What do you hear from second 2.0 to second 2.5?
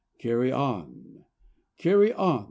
on!